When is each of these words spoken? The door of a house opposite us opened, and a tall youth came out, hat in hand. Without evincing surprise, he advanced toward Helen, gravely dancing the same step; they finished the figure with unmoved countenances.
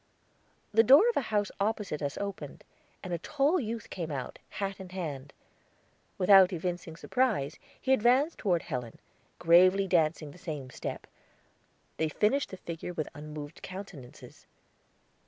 The 0.73 0.81
door 0.81 1.07
of 1.09 1.15
a 1.17 1.21
house 1.29 1.51
opposite 1.59 2.01
us 2.01 2.17
opened, 2.17 2.63
and 3.03 3.13
a 3.13 3.19
tall 3.19 3.59
youth 3.59 3.91
came 3.91 4.09
out, 4.09 4.39
hat 4.57 4.79
in 4.79 4.89
hand. 4.89 5.31
Without 6.17 6.51
evincing 6.51 6.95
surprise, 6.95 7.59
he 7.79 7.93
advanced 7.93 8.39
toward 8.39 8.63
Helen, 8.63 8.99
gravely 9.37 9.87
dancing 9.87 10.31
the 10.31 10.39
same 10.39 10.71
step; 10.71 11.05
they 11.97 12.09
finished 12.09 12.49
the 12.49 12.57
figure 12.57 12.93
with 12.93 13.09
unmoved 13.13 13.61
countenances. 13.61 14.47